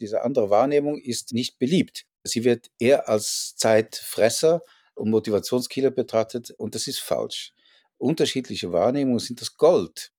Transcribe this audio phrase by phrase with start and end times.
[0.00, 2.06] Diese andere Wahrnehmung ist nicht beliebt.
[2.24, 4.62] Sie wird eher als Zeitfresser
[4.94, 7.52] und Motivationskiller betrachtet und das ist falsch.
[7.98, 10.10] Unterschiedliche Wahrnehmungen sind das Gold.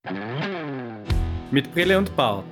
[1.49, 2.46] Mit Brille und Bart.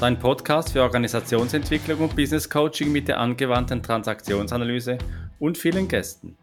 [0.00, 4.96] Dein Podcast für Organisationsentwicklung und Business Coaching mit der angewandten Transaktionsanalyse
[5.38, 6.38] und vielen Gästen.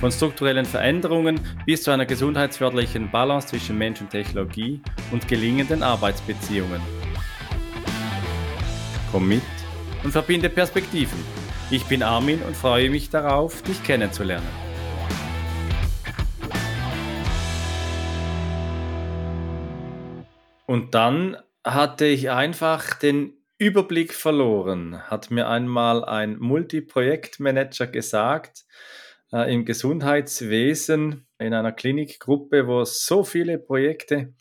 [0.00, 4.80] Von strukturellen Veränderungen bis zu einer gesundheitsförderlichen Balance zwischen Mensch und Technologie
[5.12, 6.80] und gelingenden Arbeitsbeziehungen.
[9.16, 9.40] Komm mit
[10.04, 11.18] und verbinde Perspektiven.
[11.70, 14.46] Ich bin Armin und freue mich darauf, dich kennenzulernen.
[20.66, 28.66] Und dann hatte ich einfach den Überblick verloren, hat mir einmal ein Multiprojektmanager gesagt,
[29.32, 34.34] äh, im Gesundheitswesen in einer Klinikgruppe, wo so viele Projekte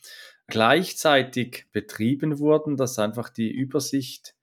[0.47, 4.34] gleichzeitig betrieben wurden, dass einfach die Übersicht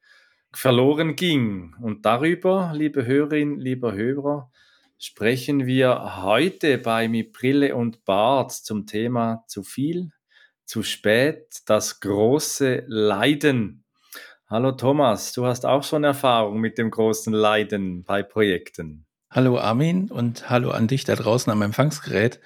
[0.54, 1.74] verloren ging.
[1.80, 4.50] Und darüber, liebe Hörerin, lieber Hörer,
[4.98, 10.12] sprechen wir heute bei Mit Brille und Bart zum Thema zu viel,
[10.64, 13.84] zu spät, das große Leiden.
[14.48, 19.06] Hallo Thomas, du hast auch schon Erfahrung mit dem großen Leiden bei Projekten.
[19.30, 22.38] Hallo Armin und hallo an dich da draußen am Empfangsgerät.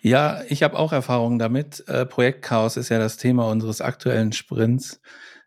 [0.00, 1.82] Ja, ich habe auch Erfahrungen damit.
[1.88, 5.00] Äh, Projektchaos ist ja das Thema unseres aktuellen Sprints.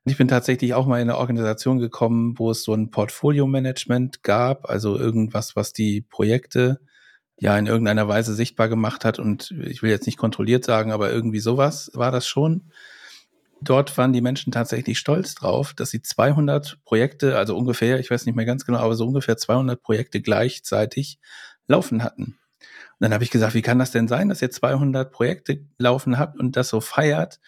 [0.05, 4.67] Ich bin tatsächlich auch mal in eine Organisation gekommen, wo es so ein Portfolio-Management gab,
[4.67, 6.79] also irgendwas, was die Projekte
[7.37, 9.19] ja in irgendeiner Weise sichtbar gemacht hat.
[9.19, 12.71] Und ich will jetzt nicht kontrolliert sagen, aber irgendwie sowas war das schon.
[13.61, 18.25] Dort waren die Menschen tatsächlich stolz drauf, dass sie 200 Projekte, also ungefähr, ich weiß
[18.25, 21.19] nicht mehr ganz genau, aber so ungefähr 200 Projekte gleichzeitig
[21.67, 22.23] laufen hatten.
[22.23, 26.17] Und dann habe ich gesagt, wie kann das denn sein, dass ihr 200 Projekte laufen
[26.17, 27.39] habt und das so feiert?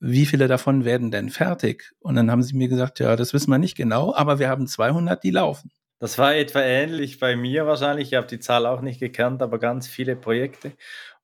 [0.00, 1.92] Wie viele davon werden denn fertig?
[2.00, 4.66] Und dann haben sie mir gesagt, ja, das wissen wir nicht genau, aber wir haben
[4.66, 5.70] 200, die laufen.
[5.98, 8.08] Das war etwa ähnlich bei mir wahrscheinlich.
[8.08, 10.72] Ich habe die Zahl auch nicht gekannt, aber ganz viele Projekte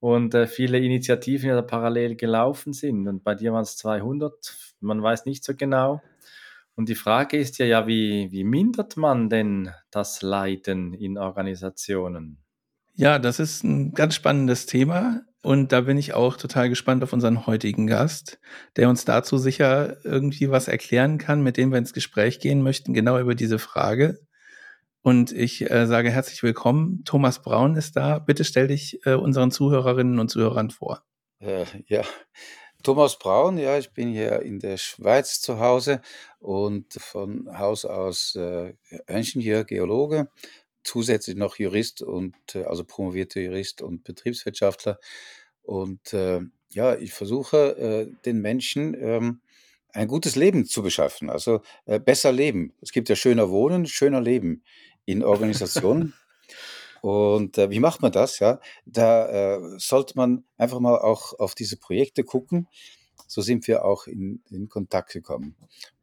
[0.00, 3.08] und äh, viele Initiativen, die da parallel gelaufen sind.
[3.08, 4.34] Und bei dir waren es 200,
[4.80, 6.02] man weiß nicht so genau.
[6.74, 12.44] Und die Frage ist ja, ja, wie, wie mindert man denn das Leiden in Organisationen?
[12.94, 15.22] Ja, das ist ein ganz spannendes Thema.
[15.46, 18.40] Und da bin ich auch total gespannt auf unseren heutigen Gast,
[18.74, 22.94] der uns dazu sicher irgendwie was erklären kann, mit dem wir ins Gespräch gehen möchten,
[22.94, 24.18] genau über diese Frage.
[25.02, 27.04] Und ich äh, sage herzlich willkommen.
[27.04, 28.18] Thomas Braun ist da.
[28.18, 31.04] Bitte stell dich äh, unseren Zuhörerinnen und Zuhörern vor.
[31.38, 32.02] Äh, ja,
[32.82, 36.00] Thomas Braun, ja, ich bin hier in der Schweiz zu Hause
[36.40, 38.74] und von Haus aus äh,
[39.06, 40.28] Ingenieur, Geologe,
[40.86, 44.98] zusätzlich noch Jurist und äh, also promovierter Jurist und Betriebswirtschaftler.
[45.62, 49.40] Und äh, ja, ich versuche äh, den Menschen ähm,
[49.92, 52.72] ein gutes Leben zu beschaffen, also äh, besser leben.
[52.82, 54.62] Es gibt ja schöner Wohnen, schöner Leben
[55.06, 56.14] in Organisationen.
[57.02, 58.38] Und äh, wie macht man das?
[58.38, 62.68] Ja, da äh, sollte man einfach mal auch auf diese Projekte gucken.
[63.26, 65.56] So sind wir auch in, in Kontakt gekommen.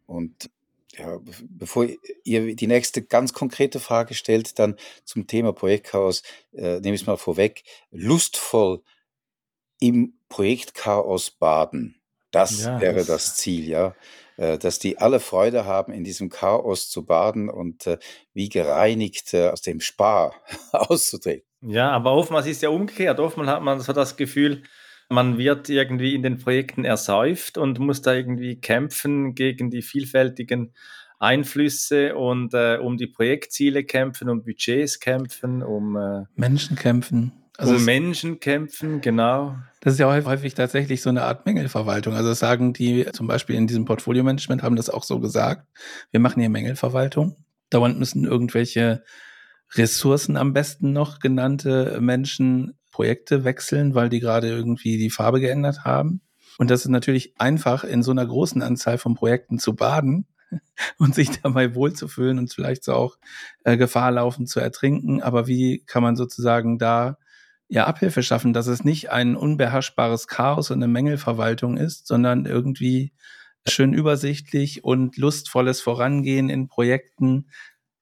[0.05, 0.49] Und
[0.97, 1.87] ja, bevor
[2.23, 6.23] ihr die nächste ganz konkrete Frage stellt, dann zum Thema Projektchaos,
[6.53, 8.81] äh, nehme ich es mal vorweg, lustvoll
[9.79, 11.95] im Projektchaos baden.
[12.31, 13.95] Das ja, wäre das, das Ziel, ja.
[14.37, 17.99] Äh, dass die alle Freude haben, in diesem Chaos zu baden und äh,
[18.33, 20.33] wie gereinigt äh, aus dem Spar
[20.71, 21.47] auszutreten.
[21.61, 23.19] Ja, aber oftmals ist ja umgekehrt.
[23.19, 24.63] Oftmals hat man so das Gefühl,
[25.13, 30.73] man wird irgendwie in den Projekten ersäuft und muss da irgendwie kämpfen gegen die vielfältigen
[31.19, 37.31] Einflüsse und äh, um die Projektziele kämpfen, um Budgets kämpfen, um äh, Menschen kämpfen.
[37.57, 39.55] Also um Menschen kämpfen, genau.
[39.79, 42.15] Das ist ja häufig tatsächlich so eine Art Mängelverwaltung.
[42.15, 45.67] Also sagen die zum Beispiel in diesem Portfolio-Management haben das auch so gesagt.
[46.11, 47.37] Wir machen hier Mängelverwaltung.
[47.69, 49.03] Dauernd müssen irgendwelche
[49.75, 55.83] Ressourcen am besten noch genannte Menschen Projekte wechseln, weil die gerade irgendwie die Farbe geändert
[55.83, 56.21] haben.
[56.57, 60.27] Und das ist natürlich einfach, in so einer großen Anzahl von Projekten zu baden
[60.97, 63.17] und sich dabei wohlzufühlen und vielleicht so auch
[63.65, 65.21] äh, Gefahr laufen zu ertrinken.
[65.21, 67.17] Aber wie kann man sozusagen da
[67.67, 73.13] ja Abhilfe schaffen, dass es nicht ein unbeherrschbares Chaos und eine Mängelverwaltung ist, sondern irgendwie
[73.67, 77.49] schön übersichtlich und lustvolles Vorangehen in Projekten.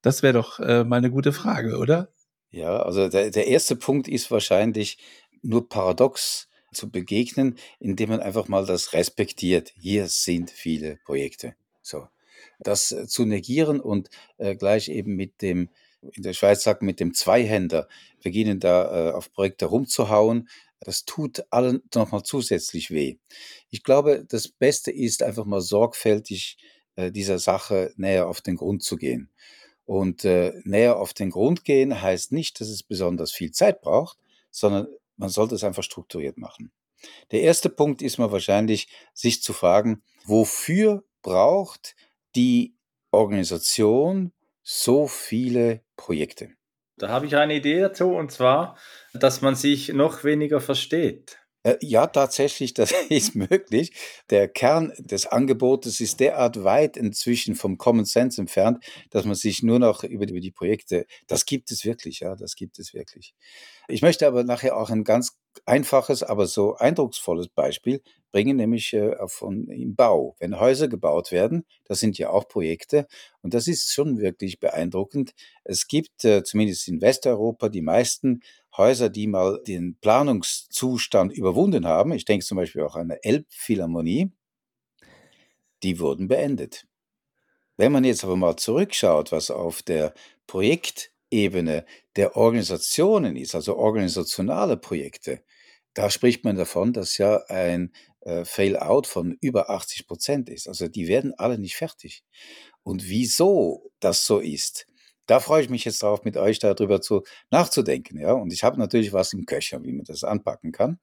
[0.02, 2.10] Das wäre doch äh, mal eine gute Frage, oder?
[2.52, 4.98] Ja, also der, der erste Punkt ist wahrscheinlich
[5.42, 9.74] nur paradox zu begegnen, indem man einfach mal das respektiert.
[9.78, 11.56] Hier sind viele Projekte.
[11.82, 12.08] So.
[12.60, 15.70] Das äh, zu negieren und äh, gleich eben mit dem
[16.14, 17.88] in der Schweiz sagt mit dem Zweihänder
[18.24, 20.50] beginnen da äh, auf Projekte rumzuhauen.
[20.80, 23.18] Das tut allen nochmal zusätzlich weh.
[23.70, 26.58] Ich glaube, das Beste ist einfach mal sorgfältig
[26.96, 29.30] äh, dieser Sache näher auf den Grund zu gehen.
[29.92, 34.18] Und äh, näher auf den Grund gehen heißt nicht, dass es besonders viel Zeit braucht,
[34.50, 36.72] sondern man sollte es einfach strukturiert machen.
[37.32, 41.98] Der erste Punkt ist mal wahrscheinlich, sich zu fragen, wofür braucht
[42.38, 42.74] die
[43.12, 44.32] Organisation
[44.64, 46.52] so viele Projekte?
[46.98, 48.78] Da habe ich eine Idee dazu, und zwar,
[49.14, 51.41] dass man sich noch weniger versteht.
[51.64, 53.92] Äh, ja, tatsächlich, das ist möglich.
[54.30, 59.62] Der Kern des Angebotes ist derart weit inzwischen vom Common Sense entfernt, dass man sich
[59.62, 62.94] nur noch über die, über die Projekte, das gibt es wirklich, ja, das gibt es
[62.94, 63.36] wirklich.
[63.88, 68.02] Ich möchte aber nachher auch ein ganz einfaches, aber so eindrucksvolles Beispiel
[68.32, 70.36] bringen, nämlich äh, von, im Bau.
[70.40, 73.08] Wenn Häuser gebaut werden, das sind ja auch Projekte
[73.42, 75.34] und das ist schon wirklich beeindruckend.
[75.64, 78.42] Es gibt äh, zumindest in Westeuropa die meisten
[78.78, 82.14] Häuser, die mal den Planungszustand überwunden haben.
[82.14, 84.32] Ich denke zum Beispiel auch an eine Elbphilharmonie.
[85.84, 86.86] Die wurden beendet.
[87.76, 90.14] Wenn man jetzt aber mal zurückschaut, was auf der
[91.32, 91.86] Projektebene
[92.18, 95.44] der Organisationen ist, also organisationale Projekte,
[95.94, 100.68] da spricht man davon, dass ja ein äh, Fail-out von über 80 Prozent ist.
[100.68, 102.24] Also die werden alle nicht fertig.
[102.84, 104.88] Und wieso das so ist,
[105.26, 108.20] da freue ich mich jetzt darauf, mit euch darüber zu, nachzudenken.
[108.20, 108.34] Ja?
[108.34, 111.00] Und ich habe natürlich was im Köcher, wie man das anpacken kann.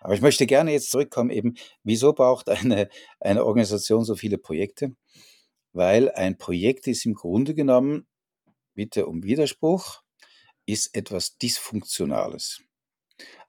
[0.00, 2.88] Aber ich möchte gerne jetzt zurückkommen, eben, wieso braucht eine,
[3.20, 4.94] eine Organisation so viele Projekte?
[5.72, 8.06] Weil ein Projekt ist im Grunde genommen,
[8.74, 10.02] bitte um Widerspruch,
[10.66, 12.62] ist etwas Dysfunktionales.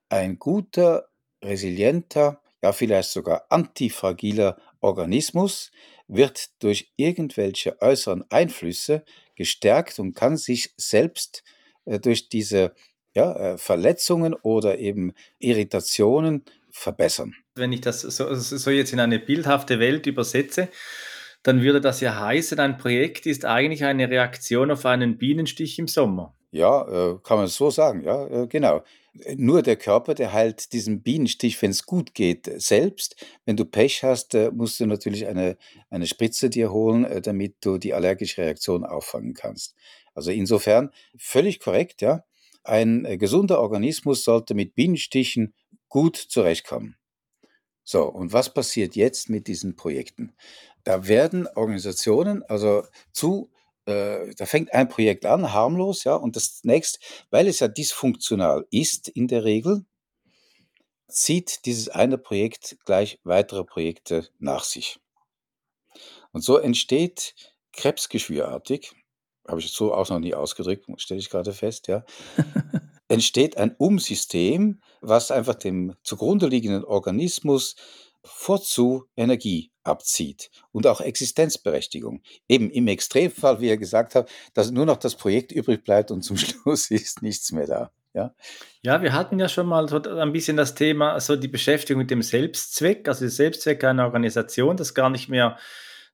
[0.10, 1.10] Ein guter,
[1.44, 5.72] resilienter, ja vielleicht sogar antifragiler Organismus
[6.08, 9.04] wird durch irgendwelche äußeren Einflüsse
[9.36, 11.44] gestärkt und kann sich selbst
[11.86, 12.74] äh, durch diese
[13.14, 17.34] ja, äh, Verletzungen oder eben Irritationen verbessern.
[17.56, 20.70] Wenn ich das so, so jetzt in eine bildhafte Welt übersetze,
[21.44, 25.88] dann würde das ja heißen, ein Projekt ist eigentlich eine Reaktion auf einen Bienenstich im
[25.88, 26.36] Sommer.
[26.52, 28.84] Ja, äh, kann man so sagen, ja, äh, genau.
[29.36, 33.16] Nur der Körper, der heilt diesen Bienenstich, wenn es gut geht, selbst.
[33.46, 35.58] Wenn du Pech hast, äh, musst du natürlich eine,
[35.90, 39.76] eine Spritze dir holen, damit du die allergische Reaktion auffangen kannst.
[40.14, 42.24] Also insofern völlig korrekt, ja.
[42.64, 45.56] Ein gesunder Organismus sollte mit Bienenstichen
[45.90, 46.96] gut zurechtkommen.
[47.84, 50.34] So, und was passiert jetzt mit diesen Projekten?
[50.84, 53.52] Da werden Organisationen also zu
[53.86, 57.00] äh, da fängt ein Projekt an, harmlos, ja, und das nächste,
[57.30, 59.86] weil es ja dysfunktional ist in der Regel,
[61.08, 65.00] zieht dieses eine Projekt gleich weitere Projekte nach sich.
[66.32, 67.36] Und so entsteht
[67.74, 68.94] krebsgeschwürartig,
[69.48, 72.06] habe ich so auch noch nie ausgedrückt, stelle ich gerade fest, ja,
[73.08, 77.76] entsteht ein Umsystem, was einfach dem zugrunde liegenden Organismus
[78.24, 82.22] vorzu Energie abzieht und auch Existenzberechtigung.
[82.48, 86.22] Eben im Extremfall, wie er gesagt hat, dass nur noch das Projekt übrig bleibt und
[86.22, 87.92] zum Schluss ist nichts mehr da.
[88.14, 88.36] Ja,
[88.82, 92.12] ja wir hatten ja schon mal so ein bisschen das Thema, so die Beschäftigung mit
[92.12, 95.58] dem Selbstzweck, also der Selbstzweck einer Organisation, das gar nicht mehr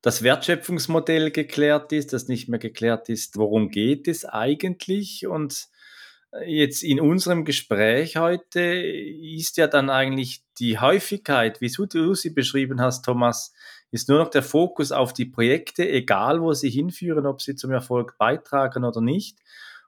[0.03, 5.69] das Wertschöpfungsmodell geklärt ist, dass nicht mehr geklärt ist, worum geht es eigentlich und
[6.45, 12.81] jetzt in unserem Gespräch heute ist ja dann eigentlich die Häufigkeit, wie du sie beschrieben
[12.81, 13.53] hast, Thomas,
[13.91, 17.71] ist nur noch der Fokus auf die Projekte, egal wo sie hinführen, ob sie zum
[17.71, 19.39] Erfolg beitragen oder nicht.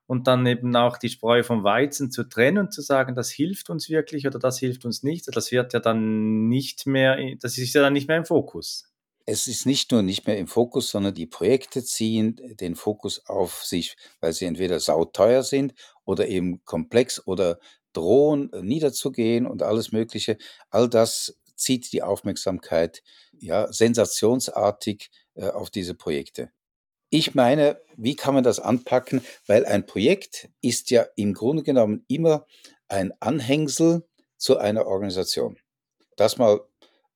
[0.07, 3.69] Und dann eben auch die Spreu vom Weizen zu trennen und zu sagen, das hilft
[3.69, 5.27] uns wirklich oder das hilft uns nicht.
[5.35, 8.89] Das wird ja dann nicht mehr, das ist ja dann nicht mehr im Fokus
[9.31, 13.63] es ist nicht nur nicht mehr im Fokus, sondern die Projekte ziehen den Fokus auf
[13.63, 15.75] sich, weil sie entweder sauteuer sind
[16.09, 17.59] oder eben komplex oder
[17.93, 20.39] drohen äh, niederzugehen und alles Mögliche.
[20.71, 23.03] All das zieht die Aufmerksamkeit
[23.39, 26.49] ja sensationsartig äh, auf diese Projekte.
[27.11, 29.21] Ich meine, wie kann man das anpacken?
[29.45, 32.47] Weil ein Projekt ist ja im Grunde genommen immer
[32.87, 34.03] ein Anhängsel
[34.35, 35.57] zu einer Organisation.
[36.15, 36.61] Das mal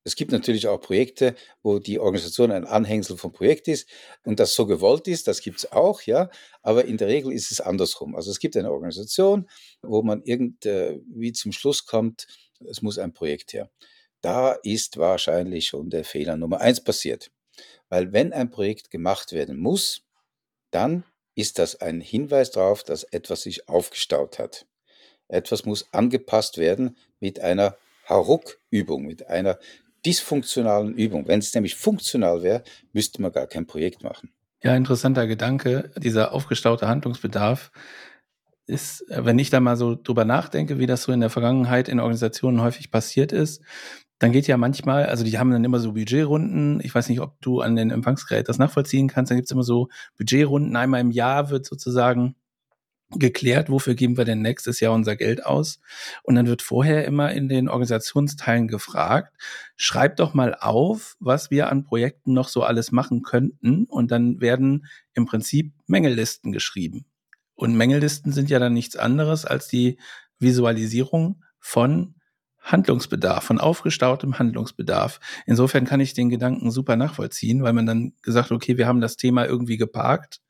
[0.04, 3.88] es gibt natürlich auch Projekte, wo die Organisation ein Anhängsel vom Projekt ist
[4.24, 6.30] und das so gewollt ist, das gibt es auch, ja,
[6.62, 8.14] aber in der Regel ist es andersrum.
[8.14, 9.48] Also es gibt eine Organisation,
[9.82, 12.26] wo man irgendwie zum Schluss kommt,
[12.68, 13.70] es muss ein Projekt her.
[14.20, 17.30] Da ist wahrscheinlich schon der Fehler Nummer eins passiert.
[17.88, 20.02] Weil wenn ein Projekt gemacht werden muss,
[20.70, 24.66] dann ist das ein Hinweis darauf, dass etwas sich aufgestaut hat.
[25.28, 27.76] Etwas muss angepasst werden mit einer
[28.08, 29.58] Hauruck-Übung, mit einer
[30.04, 31.26] dysfunktionalen Übung.
[31.28, 34.30] Wenn es nämlich funktional wäre, müsste man gar kein Projekt machen.
[34.62, 35.90] Ja, interessanter Gedanke.
[35.96, 37.70] Dieser aufgestaute Handlungsbedarf
[38.66, 42.00] ist, wenn ich da mal so drüber nachdenke, wie das so in der Vergangenheit in
[42.00, 43.62] Organisationen häufig passiert ist,
[44.18, 46.80] dann geht ja manchmal, also die haben dann immer so Budgetrunden.
[46.82, 49.30] Ich weiß nicht, ob du an den Empfangsgerät das nachvollziehen kannst.
[49.30, 50.76] Dann gibt's immer so Budgetrunden.
[50.76, 52.36] Einmal im Jahr wird sozusagen
[53.18, 55.80] geklärt, wofür geben wir denn nächstes Jahr unser Geld aus?
[56.22, 59.36] Und dann wird vorher immer in den Organisationsteilen gefragt,
[59.76, 63.84] schreibt doch mal auf, was wir an Projekten noch so alles machen könnten.
[63.84, 67.06] Und dann werden im Prinzip Mängellisten geschrieben.
[67.54, 69.98] Und Mängellisten sind ja dann nichts anderes als die
[70.38, 72.14] Visualisierung von
[72.60, 75.20] Handlungsbedarf, von aufgestautem Handlungsbedarf.
[75.46, 79.16] Insofern kann ich den Gedanken super nachvollziehen, weil man dann gesagt, okay, wir haben das
[79.16, 80.40] Thema irgendwie geparkt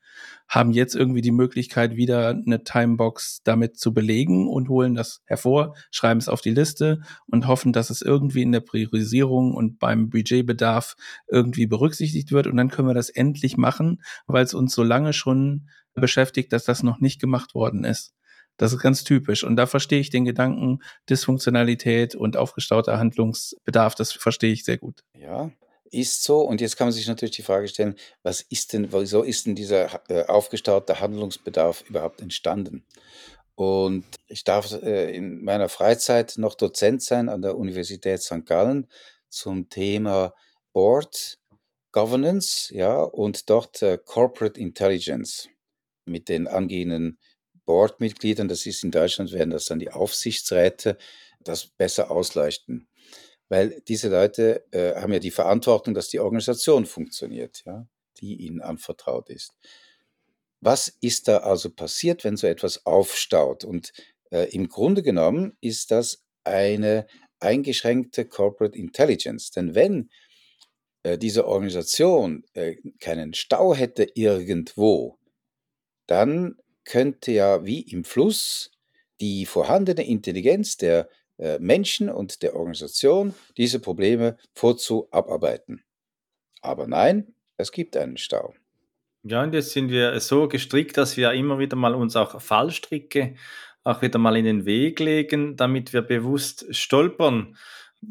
[0.49, 5.75] haben jetzt irgendwie die Möglichkeit, wieder eine Timebox damit zu belegen und holen das hervor,
[5.91, 10.11] schreiben es auf die Liste und hoffen, dass es irgendwie in der Priorisierung und beim
[10.11, 10.97] Budgetbedarf
[11.29, 12.47] irgendwie berücksichtigt wird.
[12.47, 16.65] Und dann können wir das endlich machen, weil es uns so lange schon beschäftigt, dass
[16.65, 18.15] das noch nicht gemacht worden ist.
[18.57, 19.43] Das ist ganz typisch.
[19.43, 20.81] Und da verstehe ich den Gedanken
[21.11, 23.95] Dysfunktionalität und aufgestauter Handlungsbedarf.
[23.95, 25.03] Das verstehe ich sehr gut.
[25.19, 25.51] Ja,
[25.95, 26.41] ist so.
[26.41, 29.55] Und jetzt kann man sich natürlich die Frage stellen, was ist denn, wieso ist denn
[29.55, 32.85] dieser äh, aufgestaute Handlungsbedarf überhaupt entstanden?
[33.55, 38.45] Und ich darf äh, in meiner Freizeit noch Dozent sein an der Universität St.
[38.45, 38.89] Gallen
[39.29, 40.35] zum Thema
[40.73, 41.39] Board
[41.93, 45.49] Governance, ja, und dort äh, Corporate Intelligence
[46.05, 47.19] mit den angehenden
[47.67, 50.99] Boardmitgliedern, das ist in Deutschland, werden das dann die Aufsichtsräte,
[51.41, 52.89] das besser ausleuchten
[53.55, 58.61] weil diese Leute äh, haben ja die Verantwortung, dass die Organisation funktioniert, ja, die ihnen
[58.61, 59.53] anvertraut ist.
[60.61, 63.63] Was ist da also passiert, wenn so etwas aufstaut?
[63.63, 63.93] Und
[64.33, 67.07] äh, im Grunde genommen ist das eine
[67.39, 69.53] eingeschränkte Corporate Intelligence.
[69.53, 70.11] Denn wenn
[71.05, 75.17] äh, diese Organisation äh, keinen Stau hätte irgendwo,
[76.09, 78.73] dann könnte ja wie im Fluss
[79.21, 81.09] die vorhandene Intelligenz der
[81.59, 85.83] Menschen und der Organisation, diese Probleme vorzu abarbeiten.
[86.61, 88.55] Aber nein, es gibt einen Stau.
[89.23, 93.37] Ja, und jetzt sind wir so gestrickt, dass wir immer wieder mal uns auch Fallstricke
[93.85, 97.57] auch wieder mal in den Weg legen, damit wir bewusst stolpern.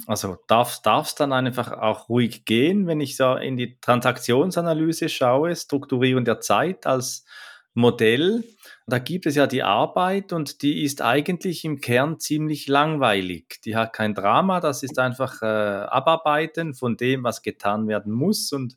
[0.08, 5.56] Also darf es dann einfach auch ruhig gehen, wenn ich so in die Transaktionsanalyse schaue,
[5.56, 7.26] Strukturierung der Zeit als
[7.74, 8.44] Modell.
[8.86, 13.62] Da gibt es ja die Arbeit und die ist eigentlich im Kern ziemlich langweilig.
[13.64, 18.52] Die hat kein Drama, das ist einfach äh, Abarbeiten von dem, was getan werden muss
[18.52, 18.76] und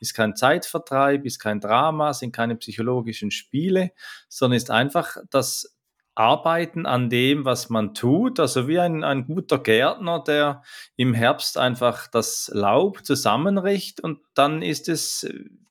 [0.00, 3.92] ist kein Zeitvertreib, ist kein Drama, sind keine psychologischen Spiele,
[4.28, 5.78] sondern ist einfach das
[6.14, 8.40] Arbeiten an dem, was man tut.
[8.40, 10.62] Also wie ein, ein guter Gärtner, der
[10.96, 15.26] im Herbst einfach das Laub zusammenrecht und dann ist es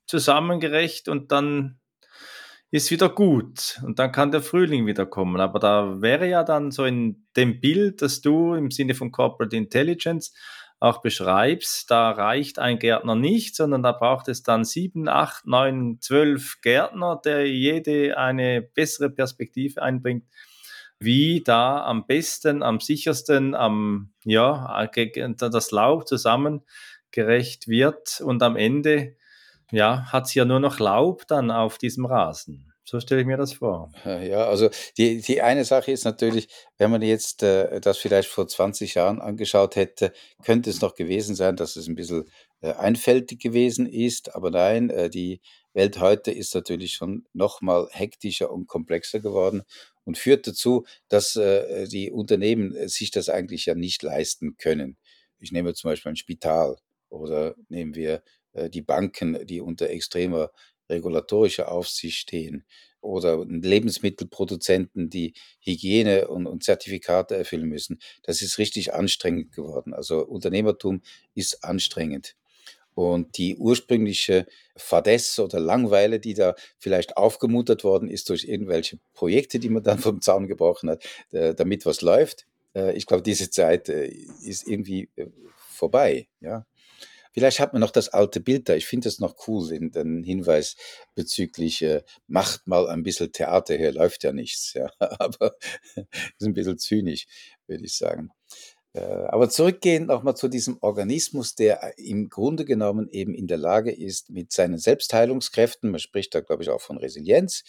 [0.06, 1.78] zusammengerecht und dann
[2.70, 5.40] ist wieder gut und dann kann der Frühling wieder kommen.
[5.40, 9.56] Aber da wäre ja dann so in dem Bild, das du im Sinne von Corporate
[9.56, 10.34] Intelligence
[10.80, 15.98] auch beschreibst, da reicht ein Gärtner nicht, sondern da braucht es dann sieben, acht, neun,
[16.00, 20.24] zwölf Gärtner, der jede eine bessere Perspektive einbringt,
[21.00, 29.16] wie da am besten, am sichersten, am, ja, das Laub zusammengerecht wird und am Ende
[29.70, 32.72] ja, hat es ja nur noch Laub dann auf diesem Rasen.
[32.84, 33.92] So stelle ich mir das vor.
[34.06, 36.48] Ja, also die, die eine Sache ist natürlich,
[36.78, 40.10] wenn man jetzt äh, das vielleicht vor 20 Jahren angeschaut hätte,
[40.42, 42.24] könnte es noch gewesen sein, dass es ein bisschen
[42.62, 44.34] äh, einfältig gewesen ist.
[44.34, 45.42] Aber nein, äh, die
[45.74, 49.64] Welt heute ist natürlich schon noch mal hektischer und komplexer geworden
[50.04, 54.96] und führt dazu, dass äh, die Unternehmen äh, sich das eigentlich ja nicht leisten können.
[55.38, 56.78] Ich nehme zum Beispiel ein Spital
[57.10, 58.20] oder nehmen wir äh,
[58.70, 60.50] die Banken, die unter extremer
[60.90, 62.64] regulatorischer Aufsicht stehen
[63.00, 68.00] oder Lebensmittelproduzenten, die Hygiene und, und, Zertifikate erfüllen müssen.
[68.22, 69.94] Das ist richtig anstrengend geworden.
[69.94, 71.02] Also Unternehmertum
[71.34, 72.34] ist anstrengend.
[72.94, 79.60] Und die ursprüngliche Fadesse oder Langweile, die da vielleicht aufgemuntert worden ist durch irgendwelche Projekte,
[79.60, 83.50] die man dann vom Zaun gebrochen hat, äh, damit was läuft, äh, ich glaube, diese
[83.50, 85.08] Zeit ist irgendwie
[85.68, 86.26] vorbei.
[86.40, 86.66] Ja.
[87.38, 88.74] Vielleicht hat man noch das alte Bild da.
[88.74, 90.74] Ich finde das noch cool, den, Hinweis
[91.14, 94.72] bezüglich, äh, macht mal ein bisschen Theater, hier läuft ja nichts.
[94.74, 94.90] Ja.
[94.98, 95.54] Aber
[95.94, 97.28] ist ein bisschen zynisch,
[97.68, 98.30] würde ich sagen.
[98.92, 103.92] Äh, aber zurückgehend nochmal zu diesem Organismus, der im Grunde genommen eben in der Lage
[103.92, 107.64] ist, mit seinen Selbstheilungskräften, man spricht da, glaube ich, auch von Resilienz,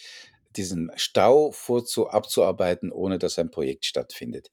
[0.56, 4.50] diesen Stau vorzu abzuarbeiten, ohne dass ein Projekt stattfindet.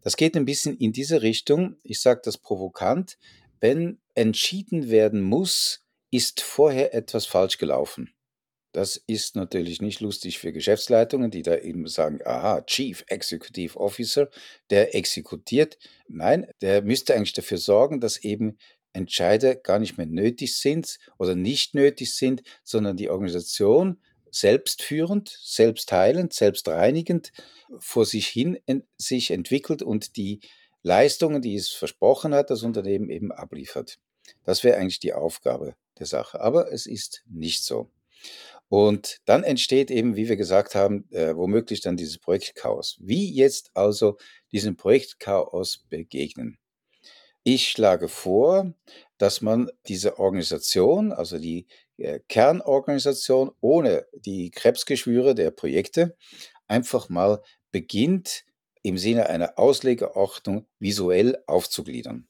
[0.00, 1.76] Das geht ein bisschen in diese Richtung.
[1.82, 3.18] Ich sage das provokant
[3.60, 8.12] wenn entschieden werden muss, ist vorher etwas falsch gelaufen.
[8.72, 14.28] Das ist natürlich nicht lustig für Geschäftsleitungen, die da eben sagen, aha, Chief Executive Officer,
[14.68, 15.78] der exekutiert.
[16.08, 18.58] Nein, der müsste eigentlich dafür sorgen, dass eben
[18.92, 26.34] Entscheide gar nicht mehr nötig sind oder nicht nötig sind, sondern die Organisation selbstführend, selbstheilend,
[26.34, 27.32] selbstreinigend
[27.78, 28.58] vor sich hin
[28.98, 30.40] sich entwickelt und die
[30.82, 33.98] Leistungen, die es versprochen hat, das Unternehmen eben abliefert.
[34.44, 36.40] Das wäre eigentlich die Aufgabe der Sache.
[36.40, 37.90] Aber es ist nicht so.
[38.68, 42.96] Und dann entsteht eben, wie wir gesagt haben, äh, womöglich dann dieses Projektchaos.
[43.00, 44.16] Wie jetzt also
[44.50, 46.58] diesem Projektchaos begegnen?
[47.44, 48.74] Ich schlage vor,
[49.18, 56.16] dass man diese Organisation, also die äh, Kernorganisation ohne die Krebsgeschwüre der Projekte,
[56.66, 57.40] einfach mal
[57.70, 58.44] beginnt
[58.82, 62.26] im Sinne einer Auslegeordnung visuell aufzugliedern.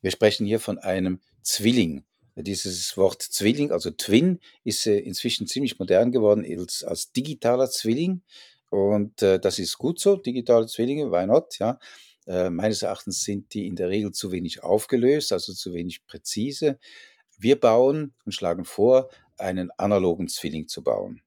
[0.00, 2.04] Wir sprechen hier von einem Zwilling.
[2.36, 8.22] Dieses Wort Zwilling, also Twin, ist äh, inzwischen ziemlich modern geworden als, als digitaler Zwilling.
[8.70, 11.58] Und äh, das ist gut so, digitale Zwillinge, why not?
[11.58, 11.78] Ja.
[12.26, 16.78] Äh, meines Erachtens sind die in der Regel zu wenig aufgelöst, also zu wenig präzise.
[17.38, 21.22] Wir bauen und schlagen vor, einen analogen Zwilling zu bauen.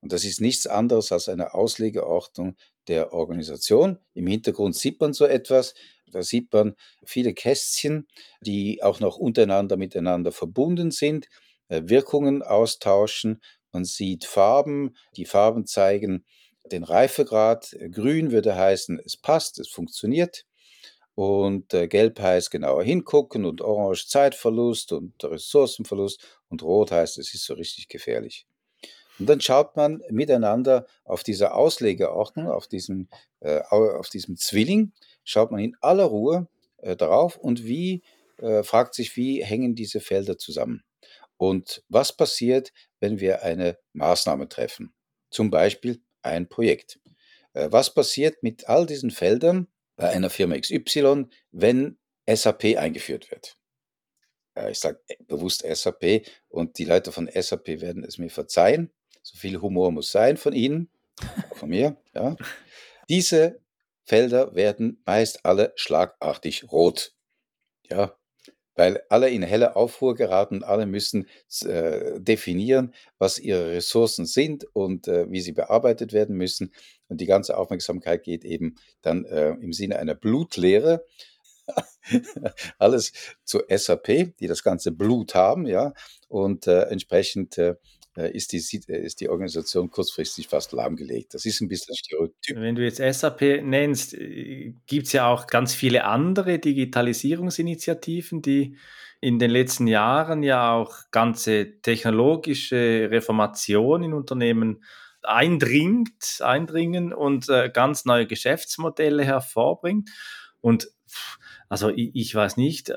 [0.00, 2.56] Und das ist nichts anderes als eine Auslegeordnung
[2.86, 3.98] der Organisation.
[4.14, 5.74] Im Hintergrund sieht man so etwas.
[6.12, 8.06] Da sieht man viele Kästchen,
[8.40, 11.28] die auch noch untereinander miteinander verbunden sind,
[11.68, 13.42] äh, Wirkungen austauschen.
[13.72, 14.96] Man sieht Farben.
[15.16, 16.24] Die Farben zeigen
[16.70, 17.76] den Reifegrad.
[17.90, 20.44] Grün würde heißen, es passt, es funktioniert.
[21.14, 27.32] Und äh, gelb heißt genauer hingucken und orange Zeitverlust und Ressourcenverlust und rot heißt, es
[27.32, 28.46] ist so richtig gefährlich.
[29.18, 33.08] Und dann schaut man miteinander auf diese Auslegeordnung, auf diesem,
[33.40, 34.92] äh, auf diesem Zwilling,
[35.26, 38.02] schaut man in aller Ruhe äh, drauf und wie,
[38.38, 40.82] äh, fragt sich, wie hängen diese Felder zusammen?
[41.36, 44.94] Und was passiert, wenn wir eine Maßnahme treffen?
[45.30, 46.98] Zum Beispiel ein Projekt.
[47.52, 53.58] Äh, was passiert mit all diesen Feldern bei einer Firma XY, wenn SAP eingeführt wird?
[54.70, 58.90] Ich sage bewusst SAP und die Leute von SAP werden es mir verzeihen.
[59.22, 60.88] So viel Humor muss sein von Ihnen,
[61.52, 62.00] von mir.
[62.14, 62.36] Ja.
[63.10, 63.60] Diese
[64.06, 67.12] Felder werden meist alle schlagartig rot.
[67.90, 68.16] Ja,
[68.76, 71.26] weil alle in helle Aufruhr geraten, alle müssen
[71.62, 76.72] äh, definieren, was ihre Ressourcen sind und äh, wie sie bearbeitet werden müssen.
[77.08, 81.04] Und die ganze Aufmerksamkeit geht eben dann äh, im Sinne einer Blutlehre
[82.78, 83.12] alles
[83.44, 85.92] zu SAP, die das ganze Blut haben, ja,
[86.28, 87.74] und äh, entsprechend äh,
[88.16, 91.34] ist die, äh, ist die Organisation kurzfristig fast lahmgelegt.
[91.34, 92.56] Das ist ein bisschen Stereotyp.
[92.56, 98.76] Wenn du jetzt SAP nennst, äh, gibt es ja auch ganz viele andere Digitalisierungsinitiativen, die
[99.20, 104.82] in den letzten Jahren ja auch ganze technologische Reformation in Unternehmen
[105.22, 110.10] eindringt, eindringen und äh, ganz neue Geschäftsmodelle hervorbringt.
[110.60, 110.88] Und
[111.68, 112.92] also ich, ich, weiß nicht,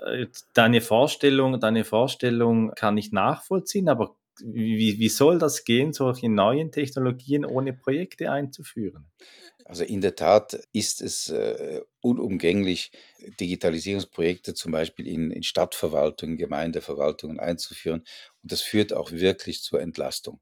[0.54, 6.72] deine Vorstellung, deine Vorstellung kann ich nachvollziehen, aber wie, wie soll das gehen, solche neuen
[6.72, 9.06] Technologien ohne Projekte einzuführen?
[9.66, 12.92] Also in der Tat ist es äh, unumgänglich,
[13.40, 18.00] Digitalisierungsprojekte zum Beispiel in, in Stadtverwaltungen, Gemeindeverwaltungen einzuführen.
[18.42, 20.40] Und das führt auch wirklich zur Entlastung.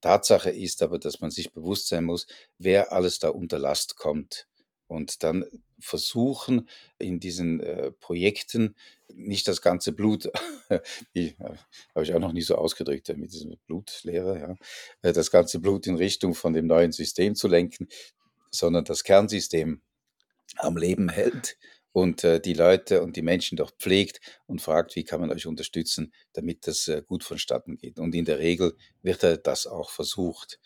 [0.00, 2.26] Tatsache ist aber, dass man sich bewusst sein muss,
[2.58, 4.48] wer alles da unter Last kommt
[4.86, 5.44] und dann
[5.82, 6.68] versuchen,
[6.98, 8.74] in diesen äh, Projekten
[9.14, 10.26] nicht das ganze Blut,
[11.14, 11.32] äh,
[11.94, 14.56] habe ich auch noch nie so ausgedrückt äh, mit diesem Blutlehre, ja,
[15.02, 17.88] äh, das ganze Blut in Richtung von dem neuen System zu lenken,
[18.50, 19.82] sondern das Kernsystem
[20.56, 21.56] am Leben hält
[21.92, 25.46] und äh, die Leute und die Menschen doch pflegt und fragt, wie kann man euch
[25.46, 27.98] unterstützen, damit das äh, gut vonstatten geht.
[27.98, 30.58] Und in der Regel wird das auch versucht.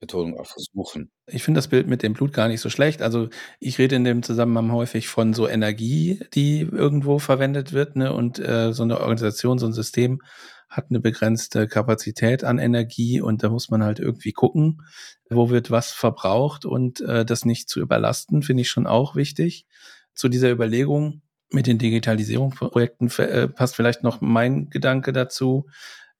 [0.00, 1.10] Betonung auf versuchen.
[1.26, 3.02] Ich finde das Bild mit dem Blut gar nicht so schlecht.
[3.02, 3.28] Also
[3.58, 8.12] ich rede in dem Zusammenhang häufig von so Energie, die irgendwo verwendet wird, ne?
[8.12, 10.20] Und äh, so eine Organisation, so ein System
[10.68, 14.82] hat eine begrenzte Kapazität an Energie und da muss man halt irgendwie gucken,
[15.30, 19.66] wo wird was verbraucht und äh, das nicht zu überlasten, finde ich schon auch wichtig.
[20.14, 25.66] Zu dieser Überlegung mit den Digitalisierungsprojekten äh, passt vielleicht noch mein Gedanke dazu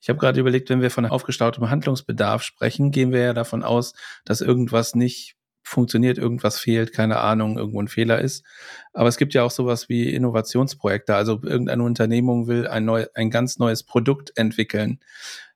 [0.04, 3.94] ich habe gerade überlegt, wenn wir von aufgestautem Handlungsbedarf sprechen, gehen wir ja davon aus,
[4.26, 8.44] dass irgendwas nicht funktioniert, irgendwas fehlt, keine Ahnung, irgendwo ein Fehler ist.
[8.92, 11.14] Aber es gibt ja auch sowas wie Innovationsprojekte.
[11.14, 15.00] Also irgendeine Unternehmung will ein, neu, ein ganz neues Produkt entwickeln.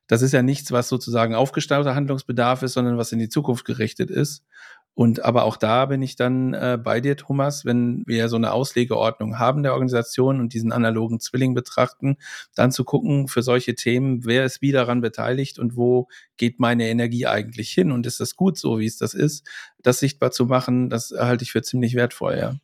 [0.07, 4.09] das ist ja nichts, was sozusagen aufgestauter Handlungsbedarf ist, sondern was in die Zukunft gerichtet
[4.09, 4.43] ist.
[4.99, 8.51] Und aber auch da bin ich dann äh, bei dir, Thomas, wenn wir so eine
[8.51, 12.17] Auslegeordnung haben der Organisation und diesen analogen Zwilling betrachten,
[12.53, 16.89] dann zu gucken für solche Themen, wer ist wie daran beteiligt und wo geht meine
[16.89, 19.47] Energie eigentlich hin und ist das gut so, wie es das ist,
[19.81, 22.55] das sichtbar zu machen, das halte ich für ziemlich wertvoll, ja.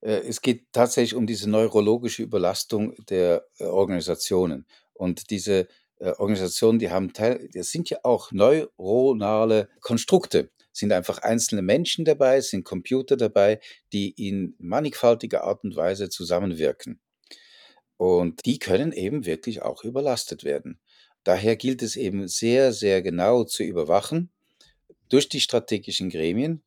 [0.00, 4.66] Äh, es geht tatsächlich um diese neurologische Überlastung der äh, Organisationen.
[4.94, 5.68] Und diese
[6.00, 12.04] äh, Organisationen, die haben Teil, das sind ja auch neuronale Konstrukte sind einfach einzelne Menschen
[12.04, 13.60] dabei, sind Computer dabei,
[13.92, 17.00] die in mannigfaltiger Art und Weise zusammenwirken.
[17.96, 20.80] Und die können eben wirklich auch überlastet werden.
[21.22, 24.30] Daher gilt es eben sehr, sehr genau zu überwachen
[25.08, 26.62] durch die strategischen Gremien,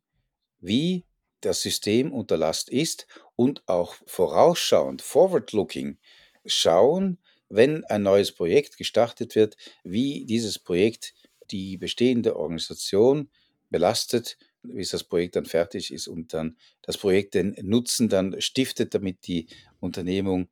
[0.60, 1.06] wie
[1.42, 6.00] das System unter Last ist und auch vorausschauend, forward-looking,
[6.46, 11.14] schauen, wenn ein neues Projekt gestartet wird, wie dieses Projekt
[11.52, 13.30] die bestehende Organisation
[13.70, 18.94] belastet, bis das Projekt dann fertig ist und dann das Projekt den Nutzen dann stiftet,
[18.94, 19.48] damit die
[19.80, 20.50] Unternehmung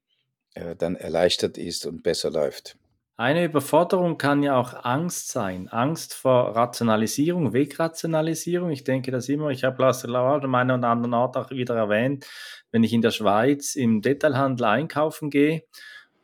[0.53, 2.77] äh, dann erleichtert ist und besser läuft.
[3.17, 5.69] Eine Überforderung kann ja auch Angst sein.
[5.69, 8.71] Angst vor Rationalisierung, Wegrationalisierung.
[8.71, 11.75] Ich denke das immer, ich habe Lars Lauer an meiner und anderen Ort auch wieder
[11.75, 12.25] erwähnt,
[12.71, 15.63] wenn ich in der Schweiz im Detailhandel einkaufen gehe,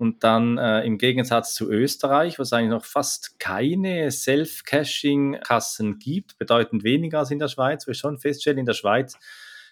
[0.02, 6.40] und dann äh, im Gegensatz zu Österreich, wo es eigentlich noch fast keine Self-Caching-Kassen gibt,
[6.40, 9.16] bedeutend weniger als in der Schweiz, wo ich schon feststelle, in der Schweiz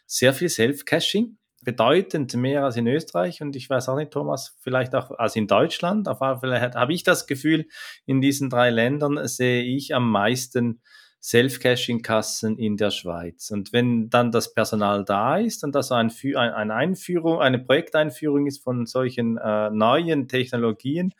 [0.05, 4.93] sehr viel Self-Caching, bedeutend mehr als in Österreich und ich weiß auch nicht, Thomas, vielleicht
[4.93, 6.07] auch als in Deutschland.
[6.07, 7.65] Auf alle Fälle habe ich das Gefühl,
[8.05, 10.79] in diesen drei Ländern sehe ich am meisten
[11.21, 13.51] Self-Caching-Kassen in der Schweiz.
[13.51, 18.63] Und wenn dann das Personal da ist und das ein, eine Einführung, eine Projekteinführung ist
[18.63, 21.13] von solchen äh, neuen Technologien,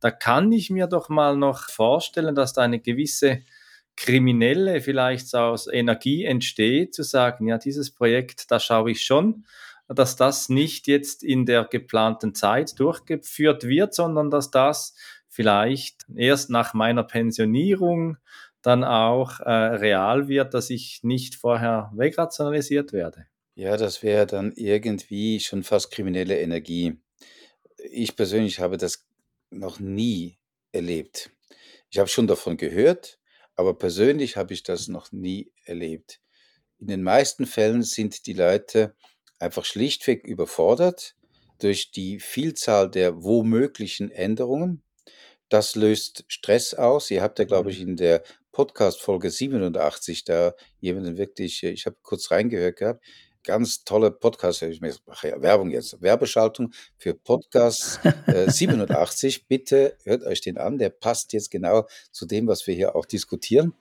[0.00, 3.42] da kann ich mir doch mal noch vorstellen, dass da eine gewisse
[3.96, 9.46] kriminelle vielleicht aus Energie entsteht, zu sagen, ja, dieses Projekt, da schaue ich schon,
[9.88, 14.94] dass das nicht jetzt in der geplanten Zeit durchgeführt wird, sondern dass das
[15.28, 18.18] vielleicht erst nach meiner Pensionierung
[18.66, 23.26] dann auch äh, real wird, dass ich nicht vorher wegrationalisiert werde.
[23.54, 26.98] Ja, das wäre dann irgendwie schon fast kriminelle Energie.
[27.78, 29.06] Ich persönlich habe das
[29.50, 30.38] noch nie
[30.72, 31.30] erlebt.
[31.90, 33.20] Ich habe schon davon gehört,
[33.54, 36.20] aber persönlich habe ich das noch nie erlebt.
[36.80, 38.96] In den meisten Fällen sind die Leute
[39.38, 41.14] einfach schlichtweg überfordert
[41.60, 44.82] durch die Vielzahl der womöglichen Änderungen.
[45.48, 47.10] Das löst Stress aus.
[47.12, 47.90] Ihr habt ja, glaube ich, mhm.
[47.90, 48.22] in der
[48.56, 53.04] Podcast Folge 87 da jemanden wirklich, äh, ich habe kurz reingehört gehabt,
[53.44, 59.46] ganz tolle Podcast, ich mache ja Werbung jetzt, Werbeschaltung für Podcast äh, 87.
[59.46, 63.04] Bitte hört euch den an, der passt jetzt genau zu dem, was wir hier auch
[63.04, 63.74] diskutieren.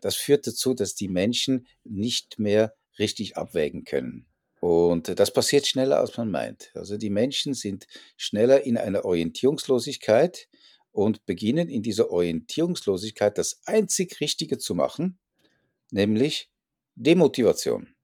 [0.00, 4.24] Das führt dazu, dass die Menschen nicht mehr richtig abwägen können.
[4.60, 6.70] Und das passiert schneller, als man meint.
[6.74, 10.46] Also die Menschen sind schneller in einer Orientierungslosigkeit,
[10.96, 15.18] und beginnen in dieser Orientierungslosigkeit das einzig Richtige zu machen,
[15.90, 16.50] nämlich
[16.94, 17.94] Demotivation.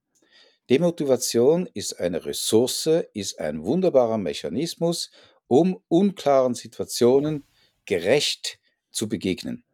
[0.68, 5.10] Demotivation ist eine Ressource, ist ein wunderbarer Mechanismus,
[5.46, 7.44] um unklaren Situationen
[7.86, 8.58] gerecht
[8.90, 9.64] zu begegnen.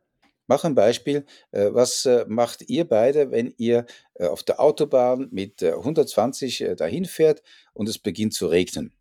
[0.46, 1.26] Mach ein Beispiel.
[1.50, 7.04] Äh, was äh, macht ihr beide, wenn ihr äh, auf der Autobahn mit 120 dahin
[7.04, 7.42] fährt
[7.74, 8.92] und es beginnt zu regnen?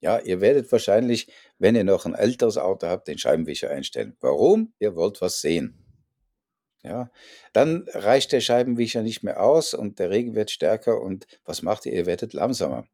[0.00, 1.28] Ja, ihr werdet wahrscheinlich,
[1.58, 4.16] wenn ihr noch ein älteres Auto habt, den Scheibenwischer einstellen.
[4.20, 4.72] Warum?
[4.78, 5.82] Ihr wollt was sehen.
[6.86, 7.10] Ja,
[7.52, 11.84] dann reicht der Scheibenwischer nicht mehr aus und der Regen wird stärker und was macht
[11.84, 11.92] ihr?
[11.92, 12.86] Ihr werdet langsamer.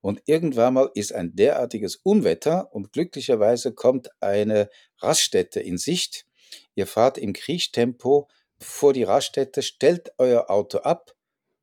[0.00, 6.26] Und irgendwann mal ist ein derartiges Unwetter und glücklicherweise kommt eine Raststätte in Sicht.
[6.76, 8.28] Ihr fahrt im Kriechtempo
[8.60, 11.16] vor die Raststätte, stellt euer Auto ab,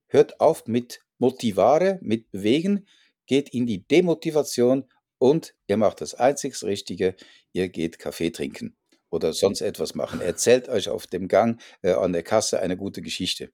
[0.08, 2.86] hört auf mit Motivare, mit Bewegen,
[3.28, 4.86] geht in die Demotivation
[5.20, 7.16] und ihr macht das einzig Richtige,
[7.54, 8.76] ihr geht Kaffee trinken
[9.10, 10.22] oder sonst etwas machen.
[10.22, 13.52] Erzählt euch auf dem Gang äh, an der Kasse eine gute Geschichte.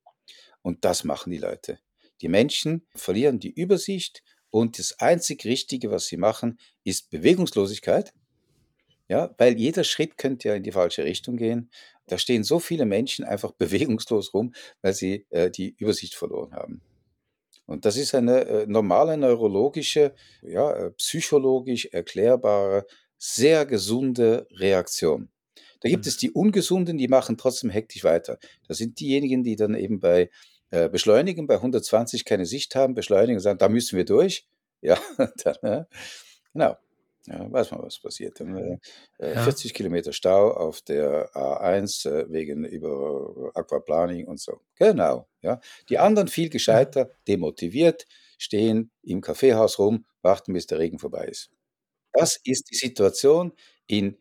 [0.62, 1.80] Und das machen die Leute.
[2.22, 8.14] Die Menschen verlieren die Übersicht und das einzig Richtige, was sie machen, ist Bewegungslosigkeit.
[9.10, 11.70] Ja, weil jeder Schritt könnte ja in die falsche Richtung gehen.
[12.08, 16.82] Da stehen so viele Menschen einfach bewegungslos rum, weil sie äh, die Übersicht verloren haben.
[17.66, 22.86] Und das ist eine äh, normale neurologische, ja, äh, psychologisch erklärbare,
[23.18, 25.30] sehr gesunde Reaktion.
[25.80, 26.10] Da gibt mhm.
[26.10, 28.38] es die Ungesunden, die machen trotzdem hektisch weiter.
[28.68, 30.30] Das sind diejenigen, die dann eben bei
[30.72, 34.48] äh, Beschleunigen bei 120 keine Sicht haben, beschleunigen und sagen, da müssen wir durch.
[34.82, 34.98] Ja,
[35.44, 35.86] dann, äh,
[36.52, 36.78] genau.
[37.26, 38.40] Ja, weiß man, was passiert.
[38.40, 38.78] Dann, äh,
[39.18, 39.44] äh, ja.
[39.44, 44.60] 40 Kilometer Stau auf der A1 äh, wegen über Aquaplaning und so.
[44.76, 45.28] Genau.
[45.42, 45.62] Ja.
[45.90, 48.06] Die anderen viel gescheiter, demotiviert,
[48.38, 51.50] stehen im Kaffeehaus rum, warten, bis der Regen vorbei ist.
[52.12, 53.54] Das ist die Situation
[53.88, 54.18] in